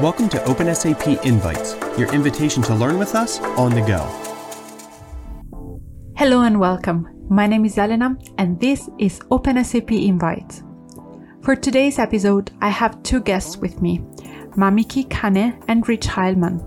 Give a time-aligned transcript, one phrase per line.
[0.00, 4.00] Welcome to OpenSAP Invites, your invitation to learn with us on the go.
[6.16, 7.06] Hello and welcome.
[7.28, 10.62] My name is Elena, and this is OpenSAP Invites.
[11.42, 13.98] For today's episode, I have two guests with me,
[14.56, 16.64] Mamikee Kanneh and Rich Heilman.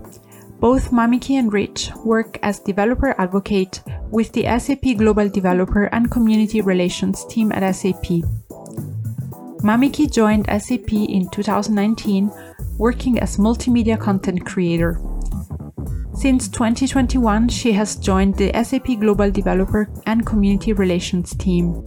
[0.60, 3.82] Both Mamikee and Rich work as developer advocate
[4.12, 8.22] with the SAP Global Developer and Community Relations team at SAP.
[9.64, 12.30] Mamikee joined SAP in 2019,
[12.78, 15.00] working as multimedia content creator.
[16.14, 21.84] Since 2021, she has joined the SAP Global Developer and Community Relations team.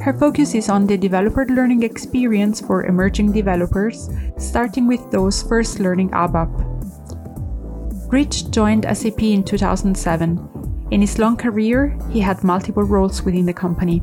[0.00, 5.80] Her focus is on the developer learning experience for emerging developers, starting with those first
[5.80, 6.52] learning ABAP.
[8.12, 10.86] Rich joined SAP in 2007.
[10.92, 14.02] In his long career, he had multiple roles within the company.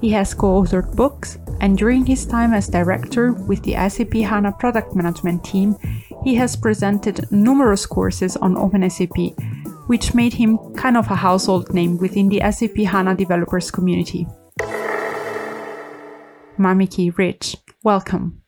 [0.00, 4.52] He has co authored books, and during his time as director with the SAP HANA
[4.52, 5.76] product management team,
[6.24, 9.34] he has presented numerous courses on OpenSAP,
[9.88, 14.26] which made him kind of a household name within the SAP HANA developers community.
[16.58, 18.42] Mamikee Rich, welcome.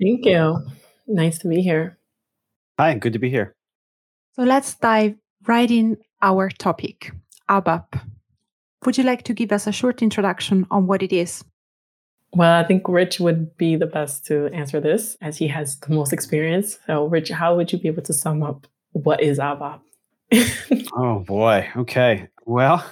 [0.00, 0.64] Thank you.
[1.06, 1.98] Nice to be here.
[2.78, 3.54] Hi, good to be here.
[4.34, 5.16] So let's dive
[5.46, 7.12] right in our topic,
[7.48, 8.00] ABAP.
[8.84, 11.44] Would you like to give us a short introduction on what it is?
[12.32, 15.94] Well, I think Rich would be the best to answer this as he has the
[15.94, 16.78] most experience.
[16.86, 19.80] So, Rich, how would you be able to sum up what is ABAP?
[20.94, 21.68] oh, boy.
[21.76, 22.28] Okay.
[22.44, 22.84] Well,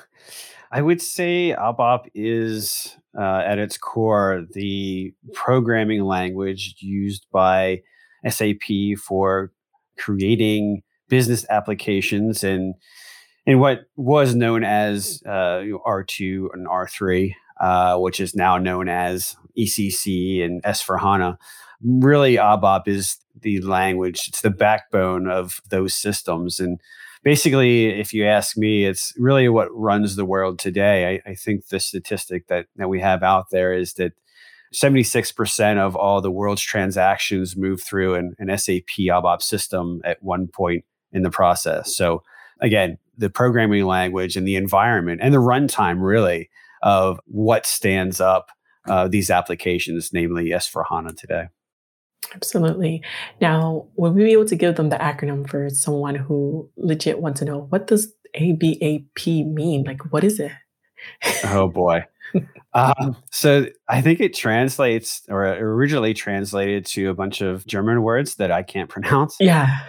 [0.72, 7.82] I would say ABAP is uh, at its core the programming language used by
[8.26, 9.52] SAP for
[9.98, 12.74] creating business applications and
[13.46, 19.36] in what was known as uh, R2 and R3, uh, which is now known as
[19.56, 21.38] ECC and S4HANA.
[21.82, 26.58] Really, ABAP is the language, it's the backbone of those systems.
[26.58, 26.80] And
[27.22, 31.20] basically, if you ask me, it's really what runs the world today.
[31.26, 34.12] I, I think the statistic that, that we have out there is that
[34.74, 40.48] 76% of all the world's transactions move through an, an SAP ABAP system at one
[40.48, 41.94] point in the process.
[41.94, 42.22] So
[42.60, 46.50] again, the programming language and the environment and the runtime really
[46.82, 48.50] of what stands up
[48.88, 51.48] uh, these applications, namely S4HANA today.
[52.34, 53.02] Absolutely.
[53.40, 57.40] Now, will we be able to give them the acronym for someone who legit wants
[57.40, 59.84] to know what does ABAP mean?
[59.84, 60.52] Like, what is it?
[61.44, 62.04] oh boy.
[62.74, 68.36] um, so I think it translates or originally translated to a bunch of German words
[68.36, 69.36] that I can't pronounce.
[69.40, 69.80] Yeah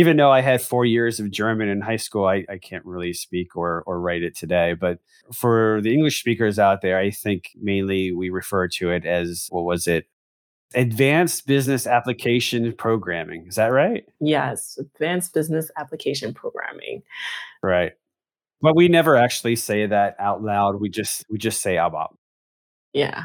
[0.00, 3.12] even though I had four years of German in high school, I, I can't really
[3.12, 4.72] speak or, or write it today.
[4.72, 4.98] But
[5.30, 9.64] for the English speakers out there, I think mainly we refer to it as what
[9.64, 10.06] was it?
[10.74, 13.44] Advanced Business Application Programming.
[13.46, 14.04] Is that right?
[14.22, 17.02] Yes, Advanced Business Application Programming.
[17.62, 17.92] Right.
[18.62, 20.80] But we never actually say that out loud.
[20.80, 22.08] We just we just say ABAP.
[22.94, 23.24] Yeah.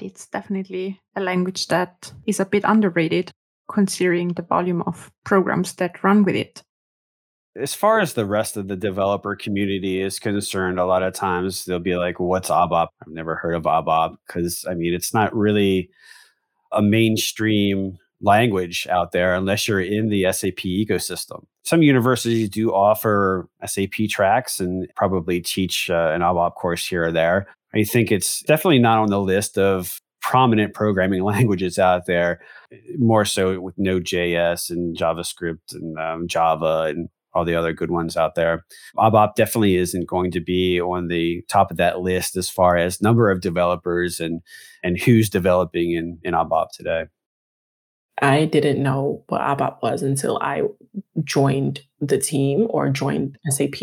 [0.00, 3.32] It's definitely a language that is a bit underrated
[3.70, 6.62] considering the volume of programs that run with it.
[7.56, 11.64] As far as the rest of the developer community is concerned, a lot of times
[11.64, 12.88] they'll be like, What's ABAP?
[13.02, 15.90] I've never heard of ABAP because, I mean, it's not really
[16.72, 21.44] a mainstream language out there unless you're in the SAP ecosystem.
[21.64, 27.12] Some universities do offer SAP tracks and probably teach uh, an ABAP course here or
[27.12, 27.48] there.
[27.74, 32.40] I think it's definitely not on the list of prominent programming languages out there,
[32.98, 38.16] more so with Node.js and JavaScript and um, Java and all the other good ones
[38.16, 38.64] out there.
[38.96, 43.00] ABAP definitely isn't going to be on the top of that list as far as
[43.00, 44.40] number of developers and
[44.82, 47.04] and who's developing in in ABAP today.
[48.22, 50.62] I didn't know what ABAP was until I
[51.24, 53.80] joined the team or joined SAP.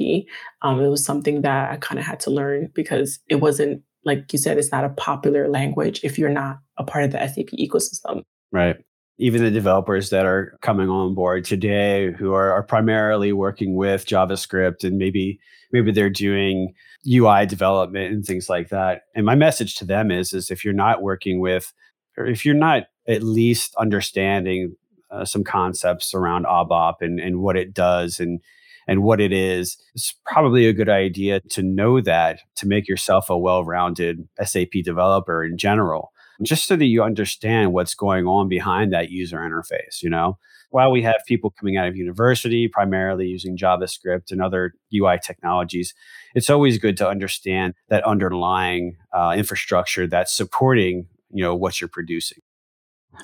[0.61, 4.31] Um, it was something that I kind of had to learn because it wasn't like
[4.31, 7.47] you said, it's not a popular language if you're not a part of the SAP
[7.59, 8.23] ecosystem.
[8.51, 8.77] Right.
[9.19, 14.05] Even the developers that are coming on board today who are, are primarily working with
[14.05, 15.39] JavaScript and maybe
[15.73, 16.73] maybe they're doing
[17.05, 19.01] UI development and things like that.
[19.13, 21.73] And my message to them is is if you're not working with
[22.17, 24.75] or if you're not at least understanding
[25.11, 28.39] uh, some concepts around ABAP and, and what it does and
[28.87, 33.29] and what it is, it's probably a good idea to know that to make yourself
[33.29, 36.11] a well rounded SAP developer in general,
[36.41, 40.01] just so that you understand what's going on behind that user interface.
[40.01, 40.37] You know,
[40.69, 45.93] while we have people coming out of university primarily using JavaScript and other UI technologies,
[46.33, 51.89] it's always good to understand that underlying uh, infrastructure that's supporting you know what you're
[51.89, 52.39] producing.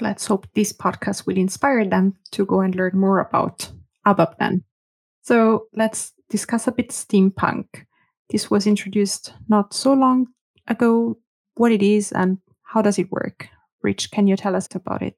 [0.01, 3.69] Let's hope this podcast will inspire them to go and learn more about
[4.05, 4.63] ABAP then.
[5.23, 7.65] So let's discuss a bit steampunk.
[8.29, 10.27] This was introduced not so long
[10.67, 11.17] ago,
[11.55, 13.47] what it is and how does it work?
[13.81, 15.15] Rich, can you tell us about it?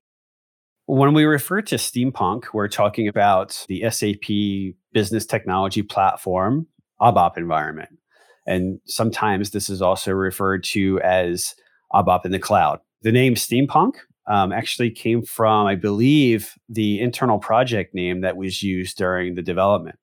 [0.86, 6.68] When we refer to steampunk, we're talking about the SAP business technology platform
[7.02, 7.98] ABAP environment.
[8.46, 11.56] And sometimes this is also referred to as
[11.94, 12.80] ABAP in the cloud.
[13.02, 13.94] The name steampunk
[14.28, 19.42] um, actually came from, I believe, the internal project name that was used during the
[19.42, 20.00] development.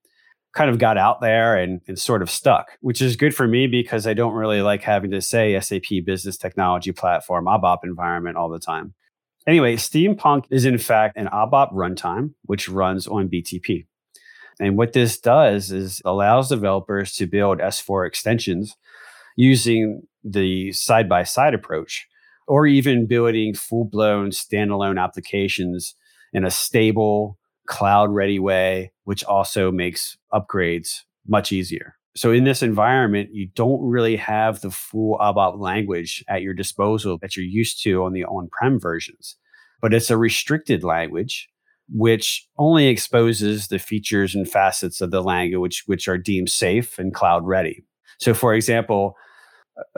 [0.55, 3.67] Kind of got out there and, and sort of stuck, which is good for me
[3.67, 8.51] because I don't really like having to say SAP Business Technology Platform ABAP environment all
[8.51, 8.95] the time.
[9.47, 13.87] Anyway, Steampunk is in fact an ABAP runtime, which runs on BTP.
[14.61, 18.77] And what this does is allows developers to build S4 extensions
[19.37, 22.07] using the side by side approach
[22.53, 25.95] or even building full blown standalone applications
[26.35, 31.95] in a stable, cloud ready way, which also makes upgrades much easier.
[32.15, 37.17] So, in this environment, you don't really have the full ABAP language at your disposal
[37.23, 39.37] that you're used to on the on prem versions,
[39.81, 41.49] but it's a restricted language
[41.89, 47.15] which only exposes the features and facets of the language which are deemed safe and
[47.15, 47.83] cloud ready.
[48.19, 49.17] So, for example,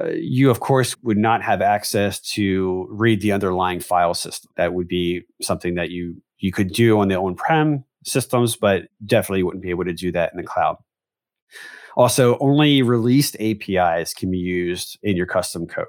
[0.00, 4.50] uh, you of course would not have access to read the underlying file system.
[4.56, 9.42] That would be something that you you could do on the on-prem systems but definitely
[9.42, 10.76] wouldn't be able to do that in the cloud.
[11.96, 15.86] Also only released apis can be used in your custom code.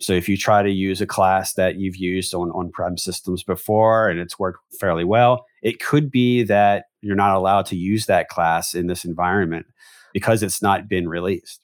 [0.00, 4.08] So if you try to use a class that you've used on on-prem systems before
[4.08, 8.28] and it's worked fairly well it could be that you're not allowed to use that
[8.28, 9.66] class in this environment
[10.12, 11.63] because it's not been released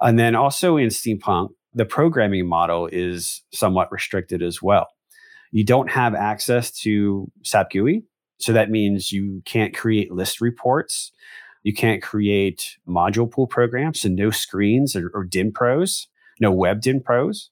[0.00, 4.88] and then also in steampunk, the programming model is somewhat restricted as well.
[5.50, 8.04] You don't have access to SAP GUI.
[8.40, 11.12] So that means you can't create list reports.
[11.62, 16.06] You can't create module pool programs, so no screens or, or pros,
[16.40, 17.48] no Web Dynpros.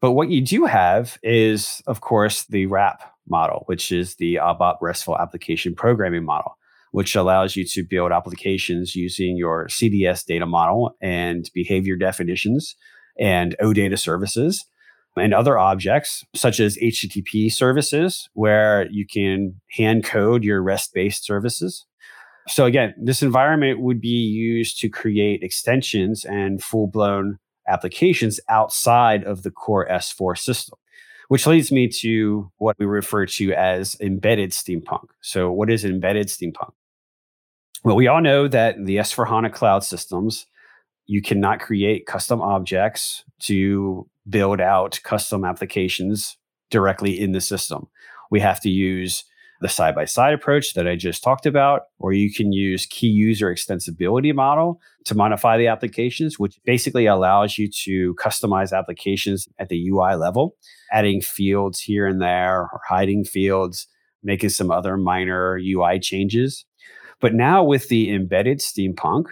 [0.00, 4.76] But what you do have is, of course, the RAP model, which is the ABAP
[4.80, 6.56] RESTful application programming model
[6.92, 12.76] which allows you to build applications using your CDS data model and behavior definitions
[13.18, 14.64] and OData services
[15.16, 21.24] and other objects such as HTTP services where you can hand code your REST based
[21.24, 21.84] services.
[22.48, 27.38] So again, this environment would be used to create extensions and full blown
[27.68, 30.78] applications outside of the core S4 system.
[31.28, 35.08] Which leads me to what we refer to as embedded steampunk.
[35.20, 36.70] So, what is embedded steampunk?
[37.84, 40.46] Well, we all know that in the S4HANA cloud systems,
[41.06, 46.36] you cannot create custom objects to build out custom applications
[46.70, 47.88] directly in the system.
[48.30, 49.24] We have to use
[49.60, 53.08] the side by side approach that I just talked about, or you can use key
[53.08, 59.68] user extensibility model to modify the applications, which basically allows you to customize applications at
[59.68, 60.56] the UI level,
[60.92, 63.88] adding fields here and there or hiding fields,
[64.22, 66.64] making some other minor UI changes.
[67.20, 69.26] But now with the embedded steampunk,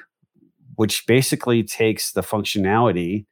[0.76, 3.26] which basically takes the functionality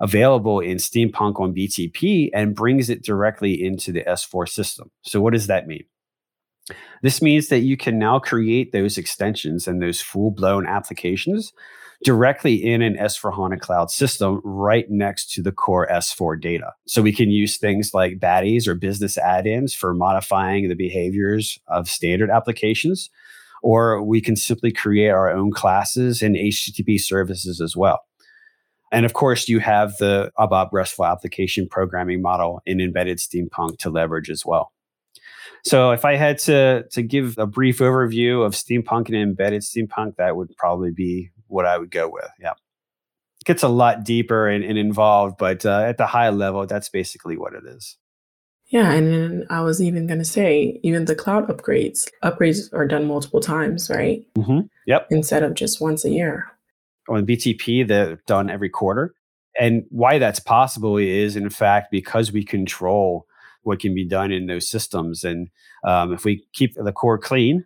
[0.00, 4.90] available in steampunk on BTP and brings it directly into the S4 system.
[5.02, 5.84] So, what does that mean?
[7.02, 11.52] This means that you can now create those extensions and those full blown applications
[12.04, 16.72] directly in an S4HANA cloud system right next to the core S4 data.
[16.86, 21.58] So we can use things like BAdIs or business add ins for modifying the behaviors
[21.66, 23.10] of standard applications
[23.62, 28.00] or we can simply create our own classes and HTTP services as well.
[28.90, 33.90] And of course, you have the ABAP RESTful application programming model in embedded steampunk to
[33.90, 34.72] leverage as well.
[35.64, 40.16] So if I had to, to give a brief overview of steampunk and embedded steampunk,
[40.16, 42.28] that would probably be what I would go with.
[42.40, 42.52] Yeah.
[43.40, 46.88] It gets a lot deeper and, and involved, but uh, at the high level, that's
[46.88, 47.96] basically what it is.
[48.68, 52.86] Yeah, and then I was even going to say, even the cloud upgrades, upgrades are
[52.86, 54.26] done multiple times, right?
[54.36, 54.60] Mm-hmm.
[54.86, 55.06] Yep.
[55.10, 56.50] Instead of just once a year.
[57.08, 59.14] On BTP, they're done every quarter.
[59.58, 63.26] And why that's possible is, in fact, because we control
[63.62, 65.24] what can be done in those systems.
[65.24, 65.48] And
[65.84, 67.64] um, if we keep the core clean,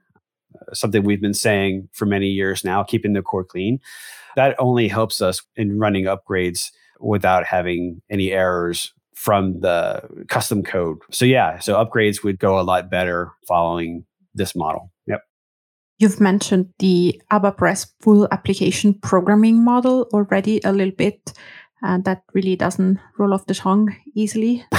[0.54, 3.80] uh, something we've been saying for many years now, keeping the core clean,
[4.37, 10.99] that only helps us in running upgrades without having any errors from the custom code.
[11.11, 14.04] So yeah, so upgrades would go a lot better following
[14.35, 14.90] this model.
[15.07, 15.21] Yep.
[15.99, 21.33] You've mentioned the ABAP full application programming model already a little bit,
[21.83, 24.64] and that really doesn't roll off the tongue easily.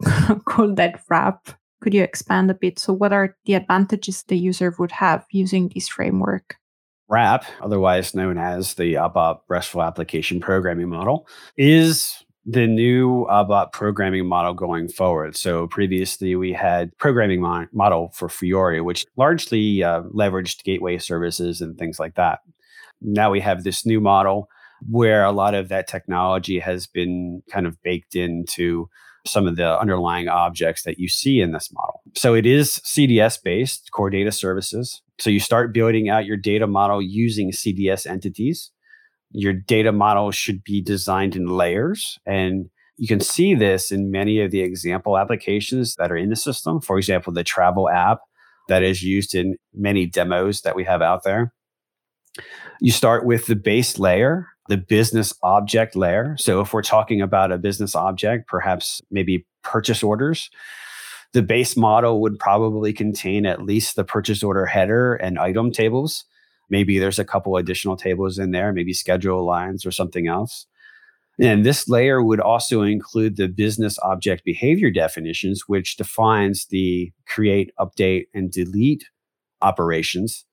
[0.44, 1.48] call that RAP.
[1.80, 2.78] Could you expand a bit?
[2.78, 6.56] So, what are the advantages the user would have using this framework?
[7.08, 11.26] RAP, otherwise known as the ABAP RESTful Application Programming Model,
[11.56, 15.36] is the new ABAP programming model going forward.
[15.36, 21.60] So previously we had programming mo- model for Fiori, which largely uh, leveraged gateway services
[21.60, 22.40] and things like that.
[23.00, 24.48] Now we have this new model
[24.88, 28.88] where a lot of that technology has been kind of baked into
[29.26, 32.02] some of the underlying objects that you see in this model.
[32.16, 35.02] So it is CDS based, core data services.
[35.20, 38.72] So you start building out your data model using CDS entities.
[39.32, 42.18] Your data model should be designed in layers.
[42.26, 46.36] And you can see this in many of the example applications that are in the
[46.36, 46.80] system.
[46.80, 48.20] For example, the travel app
[48.68, 51.52] that is used in many demos that we have out there.
[52.80, 56.36] You start with the base layer, the business object layer.
[56.38, 60.50] So if we're talking about a business object, perhaps maybe purchase orders,
[61.32, 66.24] the base model would probably contain at least the purchase order header and item tables.
[66.70, 70.66] Maybe there's a couple additional tables in there, maybe schedule lines or something else.
[71.38, 77.72] And this layer would also include the business object behavior definitions, which defines the create,
[77.78, 79.08] update, and delete
[79.62, 80.44] operations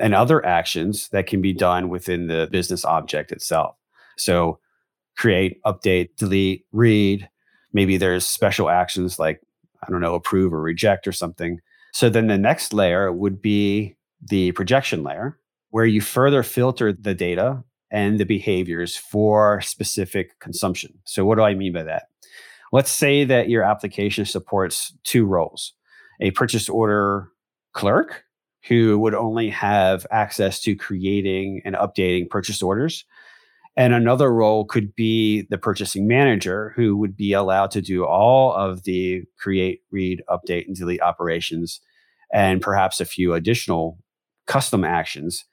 [0.00, 3.76] and other actions that can be done within the business object itself.
[4.16, 4.58] So
[5.16, 7.28] create, update, delete, read.
[7.72, 9.40] Maybe there's special actions like,
[9.82, 11.58] I don't know, approve or reject or something.
[11.92, 13.96] So then the next layer would be
[14.30, 15.38] the projection layer,
[15.72, 20.98] where you further filter the data and the behaviors for specific consumption.
[21.04, 22.04] So, what do I mean by that?
[22.72, 25.74] Let's say that your application supports two roles
[26.20, 27.28] a purchase order
[27.72, 28.24] clerk
[28.68, 33.04] who would only have access to creating and updating purchase orders.
[33.74, 38.52] And another role could be the purchasing manager, who would be allowed to do all
[38.52, 41.80] of the create, read, update, and delete operations,
[42.32, 43.98] and perhaps a few additional
[44.46, 45.46] custom actions.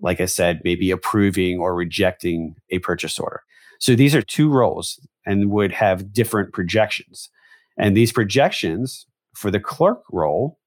[0.00, 3.42] Like I said, maybe approving or rejecting a purchase order.
[3.78, 7.30] So these are two roles and would have different projections.
[7.78, 10.58] And these projections for the clerk role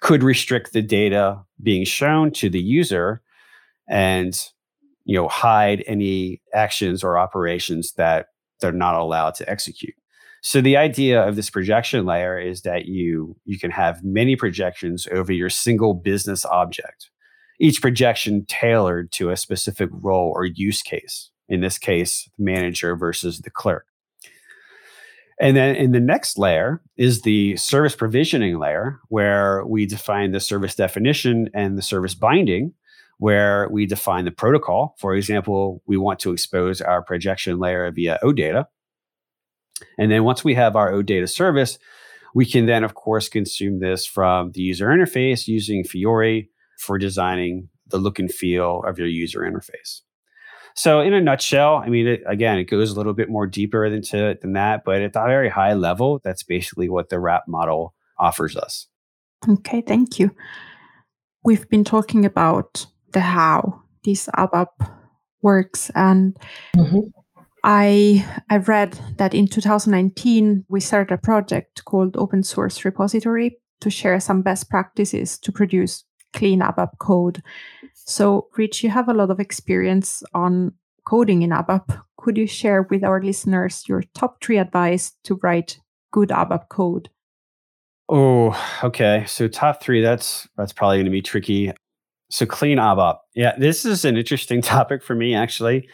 [0.00, 3.22] could restrict the data being shown to the user
[3.88, 4.40] and
[5.04, 8.26] you know hide any actions or operations that
[8.60, 9.94] they're not allowed to execute
[10.42, 15.06] so the idea of this projection layer is that you you can have many projections
[15.12, 17.10] over your single business object
[17.58, 23.40] each projection tailored to a specific role or use case in this case manager versus
[23.40, 23.86] the clerk
[25.38, 30.40] and then in the next layer is the service provisioning layer, where we define the
[30.40, 32.72] service definition and the service binding,
[33.18, 34.94] where we define the protocol.
[34.98, 38.66] For example, we want to expose our projection layer via OData.
[39.98, 41.78] And then once we have our OData service,
[42.34, 47.68] we can then, of course, consume this from the user interface using Fiori for designing
[47.88, 50.00] the look and feel of your user interface.
[50.74, 53.86] So, in a nutshell, I mean, it, again, it goes a little bit more deeper
[53.86, 57.44] into it than that, but at a very high level, that's basically what the RAP
[57.48, 58.86] model offers us.
[59.48, 60.30] Okay, thank you.
[61.44, 64.66] We've been talking about the how this ABAP
[65.40, 66.36] works, and
[66.76, 67.00] mm-hmm.
[67.64, 73.90] I I read that in 2019 we started a project called Open Source Repository to
[73.90, 77.42] share some best practices to produce clean ABAP code.
[77.94, 80.72] So, Rich, you have a lot of experience on
[81.04, 82.02] coding in ABAP.
[82.18, 85.80] Could you share with our listeners your top three advice to write
[86.12, 87.08] good ABAP code?
[88.08, 89.24] Oh, okay.
[89.26, 91.72] So top three, that's that's probably going to be tricky.
[92.30, 93.18] So clean ABAP.
[93.34, 95.88] Yeah, this is an interesting topic for me, actually.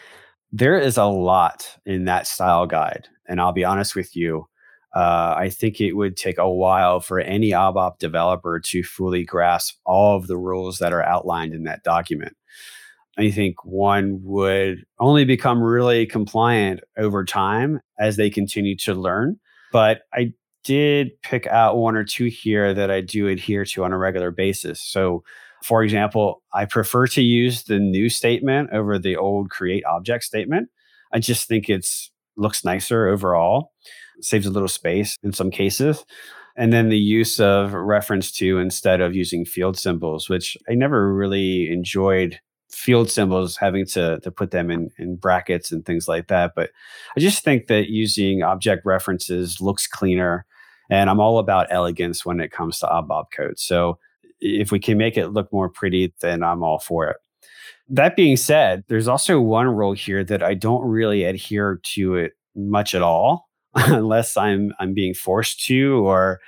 [0.51, 3.07] There is a lot in that style guide.
[3.27, 4.47] And I'll be honest with you,
[4.93, 9.77] uh, I think it would take a while for any ABAP developer to fully grasp
[9.85, 12.35] all of the rules that are outlined in that document.
[13.17, 19.39] I think one would only become really compliant over time as they continue to learn.
[19.71, 20.33] But I
[20.63, 24.31] did pick out one or two here that I do adhere to on a regular
[24.31, 24.81] basis.
[24.81, 25.23] So,
[25.63, 30.69] for example, I prefer to use the new statement over the old create object statement.
[31.11, 33.71] I just think it's looks nicer overall
[34.21, 36.05] saves a little space in some cases.
[36.55, 41.13] And then the use of reference to instead of using field symbols, which I never
[41.13, 42.39] really enjoyed
[42.71, 46.53] field symbols, having to, to put them in, in brackets and things like that.
[46.55, 46.71] But
[47.15, 50.45] I just think that using object references looks cleaner.
[50.89, 53.57] And I'm all about elegance when it comes to ABAP code.
[53.57, 53.97] So
[54.39, 57.17] if we can make it look more pretty, then I'm all for it.
[57.89, 62.33] That being said, there's also one rule here that I don't really adhere to it
[62.55, 66.39] much at all unless I'm I'm being forced to or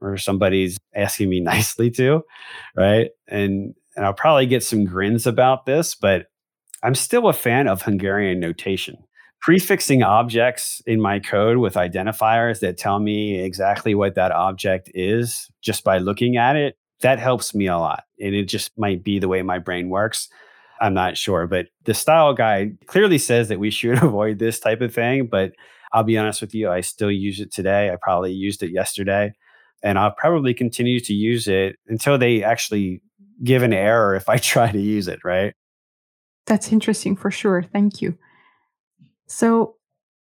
[0.00, 2.22] or somebody's asking me nicely to,
[2.76, 3.10] right?
[3.26, 6.26] And and I'll probably get some grins about this, but
[6.84, 8.96] I'm still a fan of Hungarian notation.
[9.40, 15.48] Prefixing objects in my code with identifiers that tell me exactly what that object is
[15.62, 18.04] just by looking at it, that helps me a lot.
[18.20, 20.28] And it just might be the way my brain works.
[20.80, 24.80] I'm not sure, but the style guide clearly says that we should avoid this type
[24.80, 25.26] of thing.
[25.26, 25.52] But
[25.92, 27.90] I'll be honest with you, I still use it today.
[27.90, 29.32] I probably used it yesterday,
[29.82, 33.02] and I'll probably continue to use it until they actually
[33.42, 35.54] give an error if I try to use it, right?
[36.46, 37.62] That's interesting for sure.
[37.62, 38.16] Thank you.
[39.26, 39.76] So,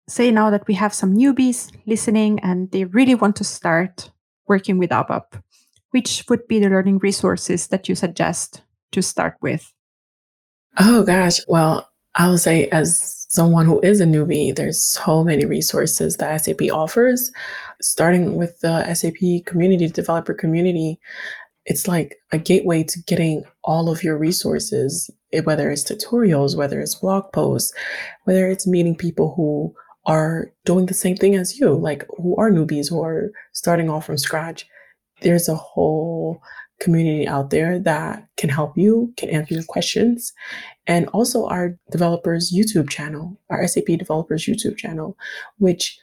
[0.08, 4.10] say now that we have some newbies listening and they really want to start
[4.46, 5.42] working with ABAP,
[5.90, 9.72] which would be the learning resources that you suggest to start with?
[10.78, 15.44] Oh gosh, well, I would say as someone who is a newbie, there's so many
[15.44, 17.32] resources that SAP offers,
[17.82, 21.00] starting with the SAP community, developer community.
[21.66, 26.80] It's like a gateway to getting all of your resources, eh, whether it's tutorials, whether
[26.80, 27.72] it's blog posts,
[28.22, 29.74] whether it's meeting people who
[30.06, 34.06] are doing the same thing as you, like who are newbies, who are starting off
[34.06, 34.66] from scratch.
[35.22, 36.40] There's a whole
[36.84, 40.32] community out there that can help you, can answer your questions.
[40.86, 45.16] And also our developers YouTube channel, our SAP developers YouTube channel,
[45.58, 45.98] which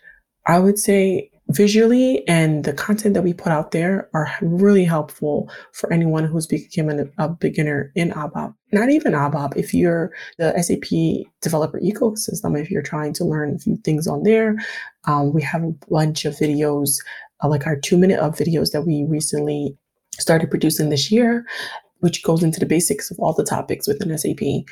[0.47, 5.49] I would say visually and the content that we put out there are really helpful
[5.73, 8.53] for anyone who's becoming a beginner in ABAP.
[8.71, 13.59] Not even ABAP, if you're the SAP developer ecosystem, if you're trying to learn a
[13.59, 14.55] few things on there,
[15.05, 16.97] um, we have a bunch of videos,
[17.43, 19.77] uh, like our two minute of videos that we recently
[20.19, 21.45] started producing this year,
[21.99, 24.65] which goes into the basics of all the topics within SAP.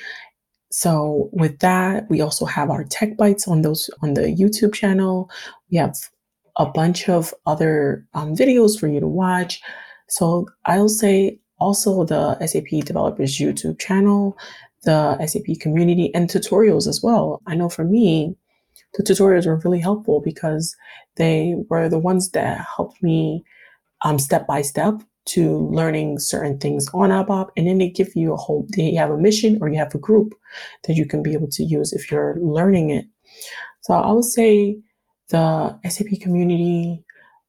[0.72, 5.29] So with that, we also have our tech bites on those on the YouTube channel.
[5.72, 5.96] We have
[6.58, 9.62] a bunch of other um, videos for you to watch.
[10.10, 14.38] So I'll say also the SAP developers YouTube channel,
[14.84, 17.41] the SAP community, and tutorials as well.
[17.47, 18.36] I know for me,
[18.95, 20.75] the tutorials were really helpful because
[21.15, 23.43] they were the ones that helped me
[24.02, 27.50] um, step by step to learning certain things on ABAP.
[27.56, 30.00] And then they give you a whole, they have a mission or you have a
[30.00, 30.34] group
[30.88, 33.06] that you can be able to use if you're learning it.
[33.82, 34.78] So I would say
[35.30, 37.04] the SAP community,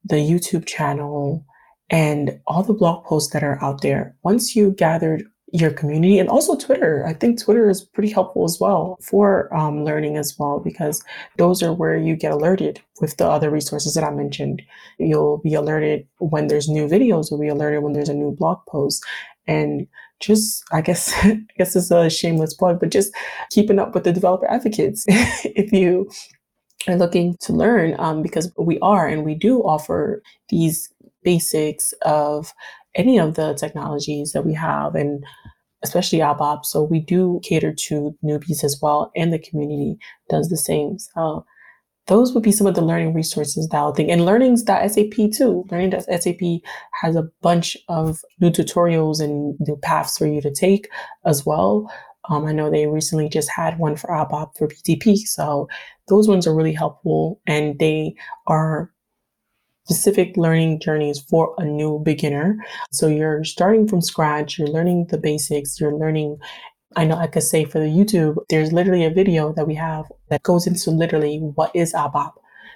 [0.05, 1.45] the YouTube channel,
[1.89, 4.15] and all the blog posts that are out there.
[4.23, 7.05] Once you gathered your community and also Twitter.
[7.07, 11.03] I think Twitter is pretty helpful as well for um, learning as well because
[11.39, 14.63] those are where you get alerted with the other resources that I mentioned.
[14.99, 17.31] You'll be alerted when there's new videos.
[17.31, 19.05] You'll be alerted when there's a new blog post,
[19.47, 19.87] and
[20.21, 23.13] just I guess I guess it's a shameless plug, but just
[23.51, 26.11] keeping up with the developer advocates if you
[26.89, 30.89] are looking to learn um, because we are and we do offer these
[31.23, 32.55] basics of
[32.95, 35.25] any of the technologies that we have and
[35.83, 36.65] especially ABAP.
[36.65, 39.99] So we do cater to newbies as well, and the community
[40.29, 40.99] does the same.
[40.99, 41.45] So
[42.07, 44.11] those would be some of the learning resources that I think.
[44.11, 45.65] And learnings.sap too.
[45.71, 46.41] Learning.sap
[47.01, 50.89] has a bunch of new tutorials and new paths for you to take
[51.25, 51.91] as well.
[52.29, 55.19] Um, I know they recently just had one for ABAP for BTP.
[55.19, 55.69] So
[56.09, 58.15] those ones are really helpful and they
[58.47, 58.91] are
[59.85, 62.57] specific learning journeys for a new beginner.
[62.93, 66.39] So you're starting from scratch, you're learning the basics, you're learning.
[66.97, 70.07] I know I could say for the YouTube, there's literally a video that we have
[70.29, 72.33] that goes into literally what is ABAP.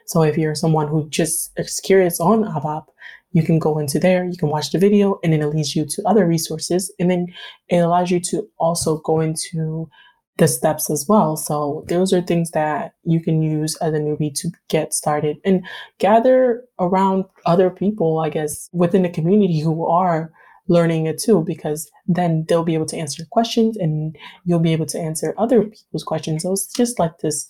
[0.06, 2.84] So if you're someone who just is curious on ABAP,
[3.32, 5.84] you can go into there, you can watch the video, and then it leads you
[5.86, 6.92] to other resources.
[7.00, 7.26] And then
[7.68, 9.88] it allows you to also go into
[10.36, 11.36] the steps as well.
[11.36, 15.64] So those are things that you can use as a newbie to get started and
[15.98, 20.32] gather around other people, I guess, within the community who are
[20.66, 24.86] learning it too, because then they'll be able to answer questions and you'll be able
[24.86, 26.42] to answer other people's questions.
[26.42, 27.46] So it's just like this,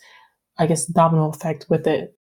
[0.58, 2.14] I guess, domino effect with it.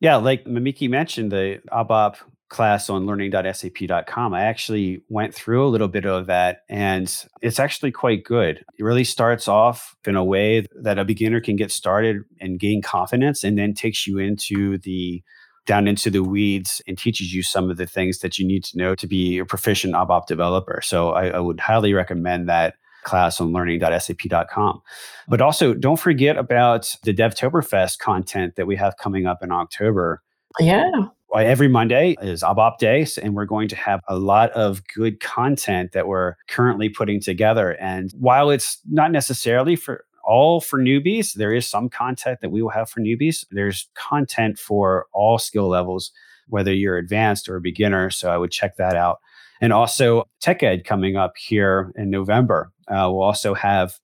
[0.00, 2.16] Yeah, like Mamikee mentioned, the ABAP
[2.54, 7.12] class on learning.sap.com, I actually went through a little bit of that and
[7.42, 8.64] it's actually quite good.
[8.78, 12.80] It really starts off in a way that a beginner can get started and gain
[12.80, 15.20] confidence and then takes you into the
[15.66, 18.78] down into the weeds and teaches you some of the things that you need to
[18.78, 20.80] know to be a proficient ABAP developer.
[20.80, 24.80] So I, I would highly recommend that class on learning.sap.com.
[25.26, 30.22] But also don't forget about the DevToberfest content that we have coming up in October.
[30.60, 31.08] Yeah
[31.42, 35.92] every Monday is ABAP Day, and we're going to have a lot of good content
[35.92, 37.72] that we're currently putting together.
[37.80, 41.34] And while it's not necessarily for all for newbies.
[41.34, 43.44] There is some content that we will have for newbies.
[43.50, 46.10] There's content for all skill levels,
[46.48, 48.10] whether you're advanced or a beginner.
[48.10, 49.20] So I would check that out.
[49.60, 52.72] And also Tech Ed coming up here in November.
[52.88, 53.98] Uh, we'll also have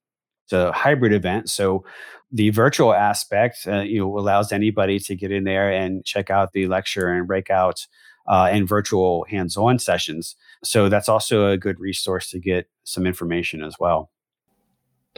[0.51, 1.49] the hybrid event.
[1.49, 1.85] So
[2.33, 6.53] the virtual aspect, uh, you know, allows anybody to get in there and check out
[6.53, 7.87] the lecture and breakout
[8.29, 10.37] uh, and virtual hands-on sessions.
[10.63, 14.11] So that's also a good resource to get some information as well.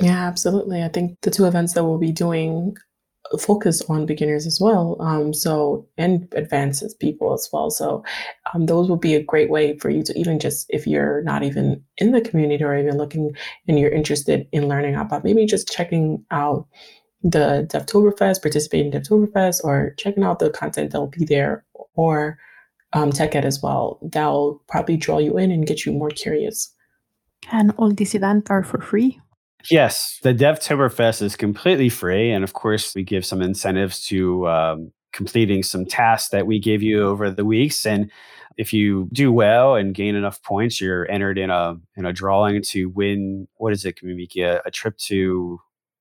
[0.00, 0.82] Yeah, absolutely.
[0.82, 2.76] I think the two events that we'll be doing
[3.38, 4.96] focus on beginners as well.
[5.00, 7.70] Um, so and advances people as well.
[7.70, 8.04] So
[8.52, 11.42] um, those will be a great way for you to even just if you're not
[11.42, 13.34] even in the community or even looking
[13.68, 16.66] and you're interested in learning about maybe just checking out
[17.22, 22.38] the Devtoberfest, participating in Devtoberfest, or checking out the content that'll be there, or
[22.92, 23.98] um, Tech Ed as well.
[24.02, 26.74] That'll probably draw you in and get you more curious.
[27.50, 29.20] And all these events are for free.
[29.70, 34.92] Yes, the Devtoberfest is completely free, and of course, we give some incentives to um,
[35.12, 37.86] completing some tasks that we give you over the weeks.
[37.86, 38.10] And
[38.56, 42.62] if you do well and gain enough points, you're entered in a in a drawing
[42.62, 43.48] to win.
[43.56, 44.44] What is it, Kamimiki?
[44.44, 45.58] A, a trip to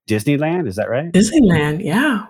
[0.10, 0.68] Disneyland?
[0.68, 1.12] Is that right?
[1.12, 2.26] Disneyland, yeah,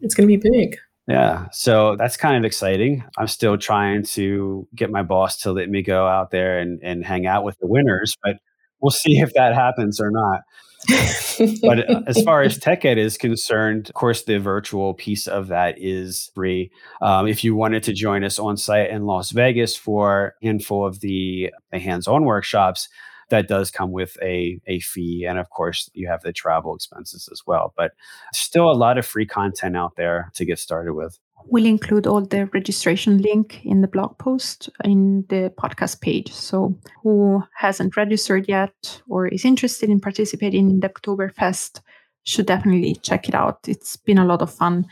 [0.00, 0.76] it's going to be big.
[1.08, 1.46] Yeah.
[1.52, 3.04] So that's kind of exciting.
[3.16, 7.04] I'm still trying to get my boss to let me go out there and, and
[7.04, 8.36] hang out with the winners, but
[8.80, 10.40] we'll see if that happens or not.
[11.62, 15.48] but uh, as far as tech ed is concerned, of course, the virtual piece of
[15.48, 16.70] that is free.
[17.02, 20.86] Um, if you wanted to join us on site in Las Vegas for a handful
[20.86, 22.88] of the, the hands on workshops,
[23.30, 25.26] that does come with a, a fee.
[25.28, 27.74] And of course, you have the travel expenses as well.
[27.76, 27.92] But
[28.32, 31.18] still a lot of free content out there to get started with.
[31.48, 36.32] We'll include all the registration link in the blog post in the podcast page.
[36.32, 41.80] So, who hasn't registered yet or is interested in participating in the Devtoberfest
[42.24, 43.60] should definitely check it out.
[43.68, 44.86] It's been a lot of fun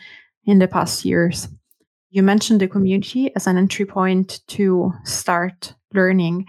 [0.44, 1.48] in the past years.
[2.10, 6.46] You mentioned the community as an entry point to start learning.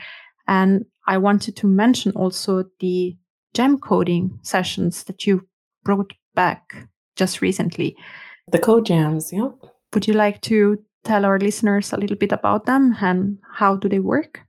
[0.47, 3.17] And I wanted to mention also the
[3.55, 5.47] gem coding sessions that you
[5.83, 7.95] brought back just recently.
[8.51, 9.49] The code jams, yeah.
[9.95, 13.87] Would you like to tell our listeners a little bit about them and how do
[13.87, 14.41] they work?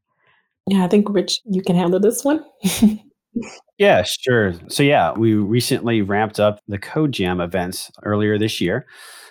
[0.66, 2.44] Yeah, I think Rich, you can handle this one.
[3.78, 4.54] yeah, sure.
[4.68, 8.86] So yeah, we recently ramped up the Code Jam events earlier this year.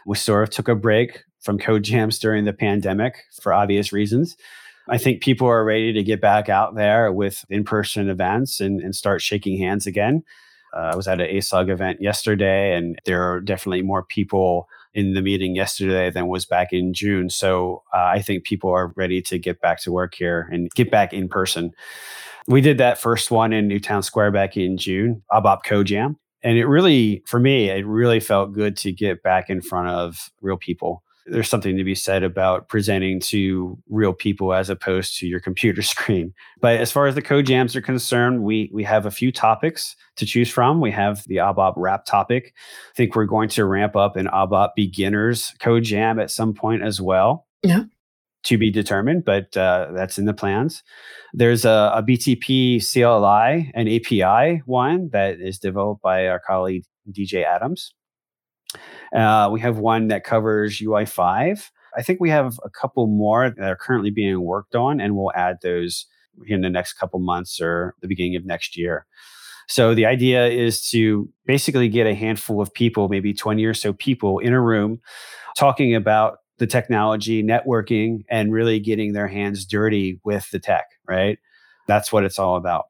[0.05, 4.37] We sort of took a break from Code Jams during the pandemic for obvious reasons.
[4.87, 8.79] I think people are ready to get back out there with in person events and,
[8.79, 10.23] and start shaking hands again.
[10.73, 15.13] Uh, I was at an ASUG event yesterday, and there are definitely more people in
[15.13, 17.29] the meeting yesterday than was back in June.
[17.29, 20.89] So uh, I think people are ready to get back to work here and get
[20.89, 21.71] back in person.
[22.47, 26.15] We did that first one in Newtown Square back in June, ABAP CodeJam.
[26.43, 30.31] And it really, for me, it really felt good to get back in front of
[30.41, 35.27] real people there's something to be said about presenting to real people as opposed to
[35.27, 36.33] your computer screen.
[36.61, 39.95] But as far as the code jams are concerned, we we have a few topics
[40.17, 40.81] to choose from.
[40.81, 42.53] We have the ABAP RAP topic.
[42.55, 46.83] I think we're going to ramp up an ABAP beginners code jam at some point
[46.83, 47.47] as well.
[47.63, 47.83] Yeah.
[48.45, 50.83] To be determined, but uh, that's in the plans.
[51.33, 57.43] There's a, a BTP CLI and API one that is developed by our colleague DJ
[57.43, 57.95] Adams.
[59.13, 61.69] Uh, we have one that covers UI5.
[61.97, 65.31] I think we have a couple more that are currently being worked on, and we'll
[65.35, 66.05] add those
[66.47, 69.05] in the next couple months or the beginning of next year.
[69.67, 73.93] So the idea is to basically get a handful of people, maybe 20 or so
[73.93, 75.01] people in a room
[75.57, 81.39] talking about the technology, networking, and really getting their hands dirty with the tech, right?
[81.87, 82.85] That's what it's all about.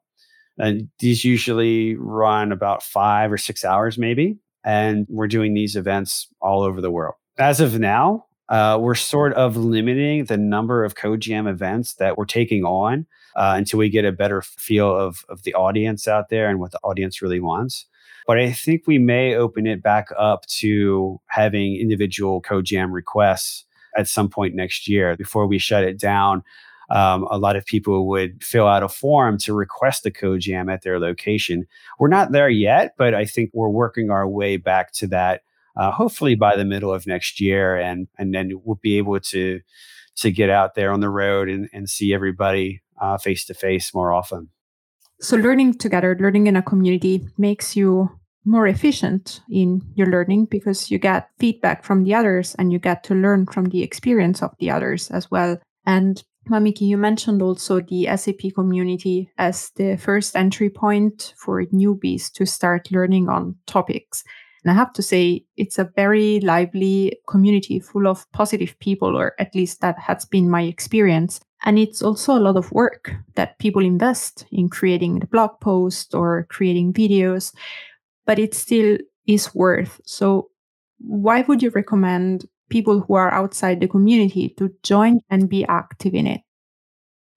[0.58, 6.26] And these usually run about five or six hours, maybe and we're doing these events
[6.42, 7.14] all over the world.
[7.38, 12.26] As of now, uh, we're sort of limiting the number of CodeJam events that we're
[12.26, 16.50] taking on uh, until we get a better feel of, of the audience out there
[16.50, 17.86] and what the audience really wants.
[18.26, 23.64] But I think we may open it back up to having individual CodeJam requests
[23.96, 26.42] at some point next year before we shut it down
[26.90, 30.68] um, a lot of people would fill out a form to request a code jam
[30.68, 31.66] at their location.
[31.98, 35.42] We're not there yet, but I think we're working our way back to that.
[35.76, 39.60] Uh, hopefully by the middle of next year, and and then we'll be able to
[40.16, 42.80] to get out there on the road and, and see everybody
[43.20, 44.48] face to face more often.
[45.20, 48.10] So learning together, learning in a community makes you
[48.44, 53.02] more efficient in your learning because you get feedback from the others and you get
[53.04, 55.58] to learn from the experience of the others as well.
[55.84, 62.30] And Mamikee, you mentioned also the SAP community as the first entry point for newbies
[62.32, 64.22] to start learning on topics.
[64.64, 69.34] And I have to say, it's a very lively community full of positive people, or
[69.38, 71.40] at least that has been my experience.
[71.64, 76.14] And it's also a lot of work that people invest in creating the blog post
[76.14, 77.54] or creating videos,
[78.24, 80.00] but it still is worth.
[80.04, 80.50] So,
[80.98, 86.14] why would you recommend people who are outside the community to join and be active
[86.14, 86.40] in it?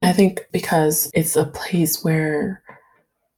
[0.01, 2.63] I think because it's a place where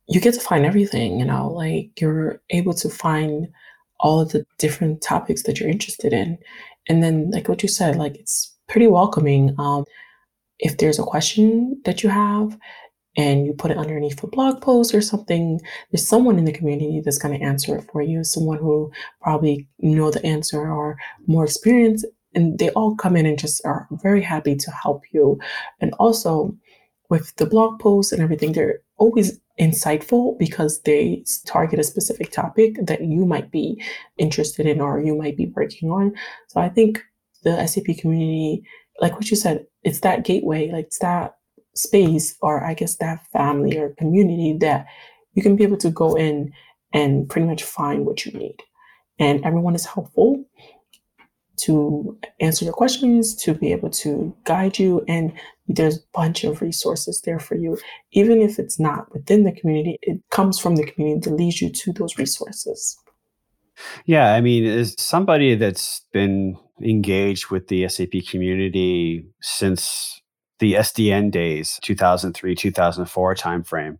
[0.07, 3.47] you get to find everything, you know, like you're able to find
[3.99, 6.37] all of the different topics that you're interested in.
[6.87, 9.55] And then, like what you said, like it's pretty welcoming.
[9.57, 9.85] Um,
[10.59, 12.57] if there's a question that you have
[13.17, 15.59] and you put it underneath a blog post or something,
[15.91, 18.23] there's someone in the community that's going to answer it for you.
[18.23, 20.97] Someone who probably know the answer or
[21.27, 25.39] more experience, and they all come in and just are very happy to help you.
[25.81, 26.55] And also,
[27.09, 32.77] with the blog posts and everything, they're always insightful because they target a specific topic
[32.85, 33.83] that you might be
[34.17, 36.13] interested in or you might be working on.
[36.47, 37.03] So I think
[37.43, 38.63] the SAP community,
[39.01, 41.35] like what you said, it's that gateway, like it's that
[41.75, 44.87] space or I guess that family or community that
[45.33, 46.53] you can be able to go in
[46.93, 48.57] and pretty much find what you need.
[49.19, 50.43] And everyone is helpful
[51.57, 55.03] to answer your questions, to be able to guide you.
[55.07, 55.31] And
[55.67, 57.77] there's a bunch of resources there for you.
[58.11, 61.69] Even if it's not within the community, it comes from the community that leads you
[61.69, 62.97] to those resources.
[64.05, 70.20] Yeah, I mean, as somebody that's been engaged with the SAP community since
[70.61, 73.97] the SDN days, 2003, 2004 timeframe,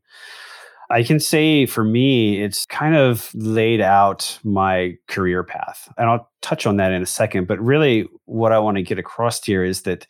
[0.91, 5.91] I can say for me, it's kind of laid out my career path.
[5.97, 7.47] And I'll touch on that in a second.
[7.47, 10.06] But really, what I want to get across here is that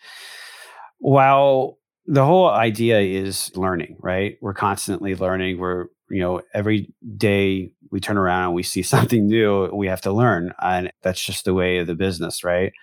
[1.00, 4.38] while the whole idea is learning, right?
[4.42, 5.58] We're constantly learning.
[5.58, 10.02] We're, you know, every day we turn around and we see something new, we have
[10.02, 10.54] to learn.
[10.60, 12.74] And that's just the way of the business, right?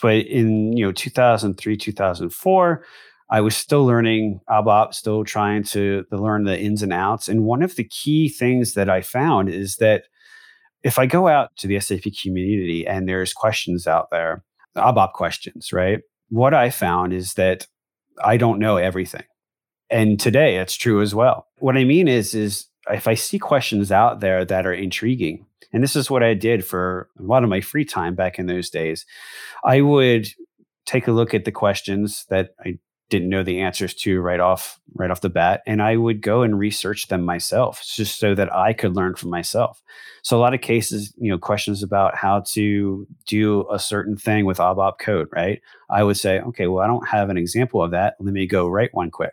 [0.00, 2.84] But in, you know, 2003, 2004,
[3.30, 7.28] I was still learning ABAP, still trying to, to learn the ins and outs.
[7.28, 10.04] And one of the key things that I found is that
[10.82, 14.44] if I go out to the SAP community and there's questions out there,
[14.76, 16.00] ABAP questions, right?
[16.30, 17.66] What I found is that
[18.22, 19.24] I don't know everything.
[19.90, 21.46] And today it's true as well.
[21.58, 25.82] What I mean is, is if I see questions out there that are intriguing, and
[25.82, 28.70] this is what I did for a lot of my free time back in those
[28.70, 29.04] days,
[29.64, 30.28] I would
[30.86, 32.78] take a look at the questions that I
[33.10, 36.42] didn't know the answers to right off right off the bat and i would go
[36.42, 39.82] and research them myself just so that i could learn from myself.
[40.22, 44.44] So a lot of cases you know questions about how to do a certain thing
[44.44, 45.60] with abap code right?
[45.90, 48.16] I would say okay well i don't have an example of that.
[48.20, 49.32] Let me go write one quick.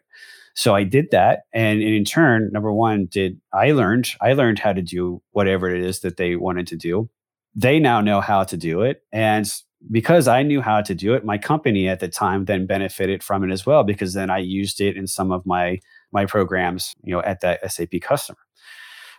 [0.53, 4.73] So i did that and in turn number one did i learned i learned how
[4.73, 7.09] to do whatever it is that they wanted to do.
[7.55, 9.51] They now know how to do it and
[9.91, 13.43] because I knew how to do it, my company at the time then benefited from
[13.43, 15.79] it as well because then I used it in some of my
[16.11, 18.39] my programs, you know, at that SAP customer.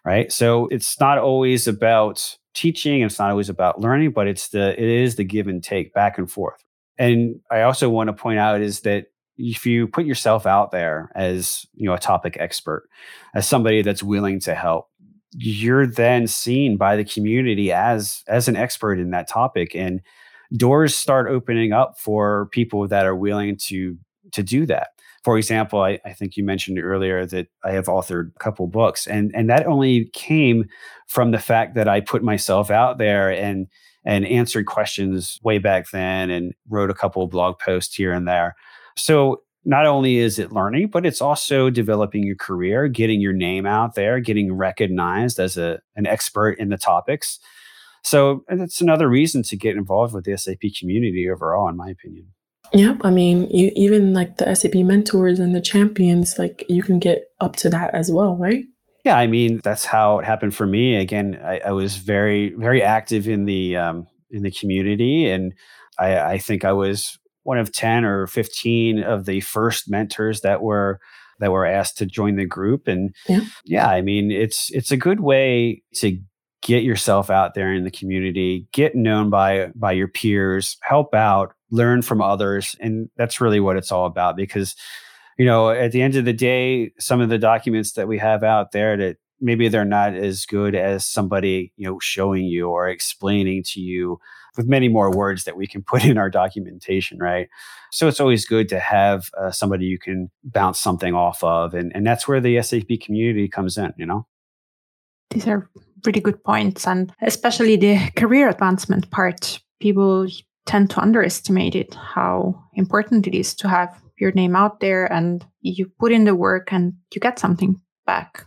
[0.04, 0.30] Right?
[0.30, 4.88] So it's not always about teaching, it's not always about learning, but it's the it
[4.88, 6.62] is the give and take back and forth.
[6.98, 11.10] And I also want to point out is that if you put yourself out there
[11.14, 12.88] as, you know, a topic expert,
[13.34, 14.88] as somebody that's willing to help,
[15.32, 20.00] you're then seen by the community as as an expert in that topic and
[20.54, 23.96] doors start opening up for people that are willing to
[24.32, 24.88] to do that.
[25.24, 29.06] For example, I, I, think you mentioned earlier that I have authored a couple books,
[29.06, 30.66] and and that only came
[31.08, 33.66] from the fact that I put myself out there and
[34.04, 38.28] and answered questions way back then, and wrote a couple of blog posts here and
[38.28, 38.54] there.
[38.96, 43.66] So not only is it learning, but it's also developing your career, getting your name
[43.66, 47.40] out there, getting recognized as a an expert in the topics.
[48.06, 52.28] So it's another reason to get involved with the SAP community overall, in my opinion.
[52.72, 52.98] Yep.
[53.02, 57.24] I mean, you, even like the SAP mentors and the champions, like you can get
[57.40, 58.64] up to that as well, right?
[59.04, 60.94] Yeah, I mean that's how it happened for me.
[60.94, 65.52] Again, I, I was very, very active in the um, in the community, and
[65.98, 70.62] I, I think I was one of ten or fifteen of the first mentors that
[70.62, 71.00] were
[71.40, 72.86] that were asked to join the group.
[72.86, 76.18] And yeah, yeah I mean it's it's a good way to
[76.66, 81.54] get yourself out there in the community, get known by by your peers, help out,
[81.70, 84.74] learn from others, and that's really what it's all about because
[85.38, 88.42] you know, at the end of the day, some of the documents that we have
[88.42, 92.88] out there that maybe they're not as good as somebody, you know, showing you or
[92.88, 94.18] explaining to you
[94.56, 97.48] with many more words that we can put in our documentation, right?
[97.92, 101.74] So it's always good to have uh, somebody you can bounce something off of.
[101.74, 104.26] And, and that's where the SAP community comes in, you know?
[105.30, 105.68] These are
[106.02, 106.86] pretty good points.
[106.86, 110.26] And especially the career advancement part, people
[110.66, 115.46] tend to underestimate it, how important it is to have your name out there and
[115.60, 118.44] you put in the work and you get something back.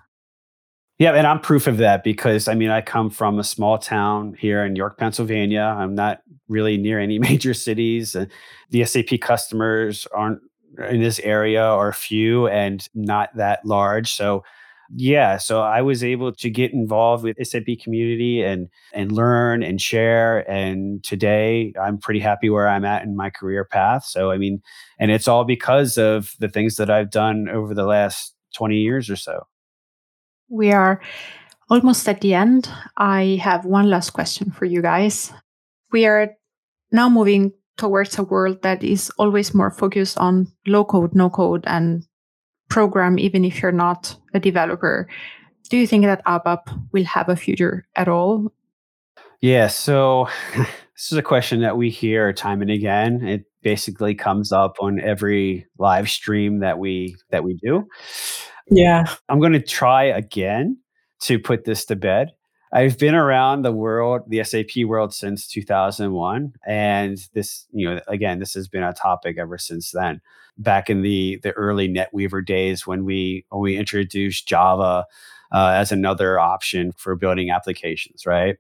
[0.98, 4.36] Yeah, and I'm proof of that because I mean, I come from a small town
[4.38, 5.62] here in York, Pennsylvania.
[5.62, 8.16] I'm not really near any major cities.
[8.16, 8.26] Uh,
[8.70, 10.42] the SAP customers aren't
[10.90, 14.12] in this area are few and not that large.
[14.12, 14.44] So
[14.96, 19.80] yeah, so I was able to get involved with SAP community and and learn and
[19.80, 20.50] share.
[20.50, 24.06] And today I'm pretty happy where I'm at in my career path.
[24.06, 24.62] So I mean,
[25.00, 29.10] and it's all because of the things that I've done over the last 20 years
[29.10, 29.46] or so.
[30.50, 31.02] We are
[31.70, 32.68] almost at the end.
[32.98, 35.32] I have one last question for you guys.
[35.92, 36.32] We are
[36.92, 41.64] now moving towards a world that is always more focused on low code, no code,
[41.68, 42.04] and
[42.70, 45.08] program, even if you're not a developer.
[45.70, 48.52] Do you think that ABAP will have a future at all?
[49.42, 53.26] Yeah, so this is a question that we hear time and again.
[53.26, 57.88] It basically comes up on every live stream that we that we do.
[58.72, 59.06] Yeah.
[59.28, 60.78] I'm going to try again
[61.22, 62.30] to put this to bed.
[62.72, 68.40] I've been around the world, the SAP world since 2001 and this, you know, again,
[68.40, 70.22] this has been a topic ever since then.
[70.58, 75.06] Back in the the early NetWeaver days when we when we introduced Java
[75.52, 78.58] uh, as another option for building applications, right?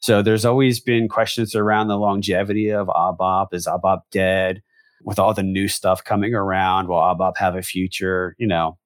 [0.00, 3.52] So there's always been questions around the longevity of ABAP.
[3.52, 4.62] Is ABAP dead?
[5.02, 8.36] With all the new stuff coming around, will ABAP have a future?
[8.38, 8.76] You know,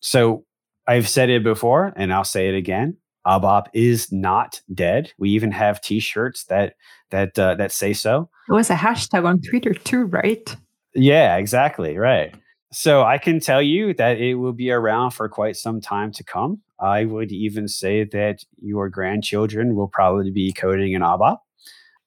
[0.00, 0.44] so
[0.86, 2.98] I've said it before and I'll say it again.
[3.26, 5.12] ABAP is not dead.
[5.18, 6.74] We even have T-shirts that
[7.10, 8.30] that uh, that say so.
[8.48, 10.56] It was a hashtag on Twitter too, right?
[10.94, 12.34] Yeah, exactly, right.
[12.72, 16.24] So I can tell you that it will be around for quite some time to
[16.24, 16.60] come.
[16.80, 21.38] I would even say that your grandchildren will probably be coding in ABAP.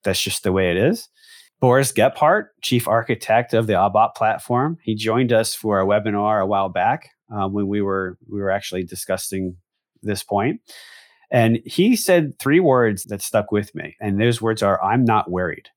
[0.04, 1.10] That's just the way it is.
[1.60, 6.46] Boris Gebhardt, chief architect of the ABAP platform, he joined us for a webinar a
[6.46, 9.58] while back uh, when we were we were actually discussing
[10.02, 10.62] this point.
[11.32, 13.96] And he said three words that stuck with me.
[14.00, 15.70] And those words are, I'm not worried.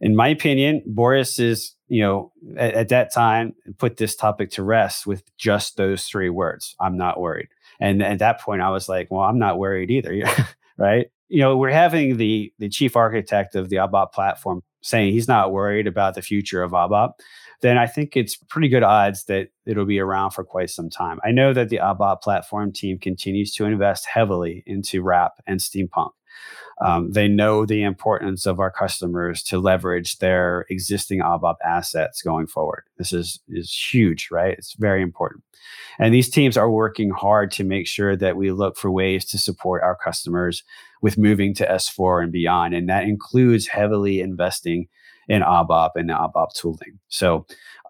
[0.00, 4.62] In my opinion, Boris is, you know, at, at that time put this topic to
[4.62, 6.76] rest with just those three words.
[6.80, 7.48] I'm not worried.
[7.80, 10.22] And at that point, I was like, well, I'm not worried either.
[10.78, 11.06] right.
[11.28, 15.52] You know, we're having the the chief architect of the ABAP platform saying he's not
[15.52, 17.12] worried about the future of ABAP
[17.60, 21.18] then I think it's pretty good odds that it'll be around for quite some time.
[21.24, 26.10] I know that the ABAP platform team continues to invest heavily into RAP and steampunk.
[26.80, 32.46] Um, they know the importance of our customers to leverage their existing ABAP assets going
[32.46, 32.84] forward.
[32.98, 34.56] This is is huge, right?
[34.56, 35.42] It's very important.
[35.98, 39.38] And these teams are working hard to make sure that we look for ways to
[39.38, 40.62] support our customers
[41.02, 42.74] with moving to S4 and beyond.
[42.74, 44.86] And that includes heavily investing
[45.28, 46.98] in ABAP and the ABAP tooling.
[47.08, 47.46] So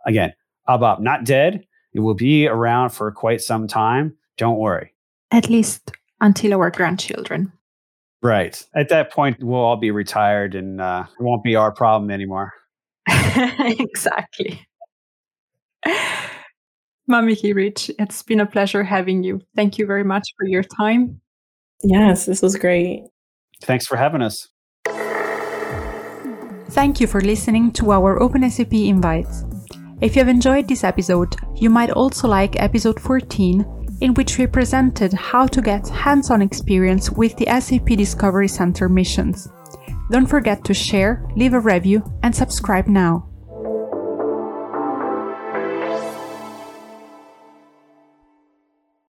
[0.07, 0.33] again,
[0.69, 1.65] ABAP not dead.
[1.93, 4.17] It will be around for quite some time.
[4.37, 4.95] Don't worry.
[5.31, 7.53] At least until our grandchildren.
[8.23, 8.63] Right.
[8.75, 12.53] At that point, we'll all be retired and uh, it won't be our problem anymore.
[13.09, 14.67] exactly.
[17.09, 19.41] Mamikee Rich, it's been a pleasure having you.
[19.57, 21.21] Thank you very much for your time.
[21.83, 23.05] Yes, this was great.
[23.63, 24.49] Thanks for having us.
[26.71, 29.45] Thank you for listening to our OpenSAP invites.
[30.01, 34.47] If you have enjoyed this episode, you might also like episode 14, in which we
[34.47, 39.49] presented how to get hands on experience with the SAP Discovery Center missions.
[40.11, 43.29] Don't forget to share, leave a review, and subscribe now.